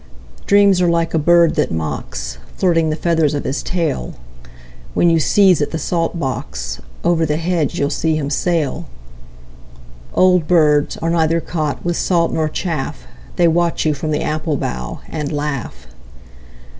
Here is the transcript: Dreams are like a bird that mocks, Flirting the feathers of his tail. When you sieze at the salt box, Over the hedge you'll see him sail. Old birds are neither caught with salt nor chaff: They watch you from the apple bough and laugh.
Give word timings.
Dreams 0.47 0.81
are 0.81 0.89
like 0.89 1.13
a 1.13 1.19
bird 1.19 1.53
that 1.53 1.71
mocks, 1.71 2.39
Flirting 2.57 2.89
the 2.89 2.95
feathers 2.95 3.35
of 3.35 3.43
his 3.43 3.61
tail. 3.61 4.15
When 4.95 5.11
you 5.11 5.19
sieze 5.19 5.61
at 5.61 5.69
the 5.69 5.77
salt 5.77 6.17
box, 6.19 6.81
Over 7.03 7.23
the 7.23 7.37
hedge 7.37 7.77
you'll 7.77 7.91
see 7.91 8.15
him 8.15 8.31
sail. 8.31 8.85
Old 10.15 10.47
birds 10.47 10.97
are 11.03 11.11
neither 11.11 11.39
caught 11.39 11.85
with 11.85 11.97
salt 11.97 12.31
nor 12.31 12.49
chaff: 12.49 13.03
They 13.35 13.47
watch 13.47 13.85
you 13.85 13.93
from 13.93 14.09
the 14.09 14.23
apple 14.23 14.57
bough 14.57 15.01
and 15.07 15.31
laugh. 15.31 15.85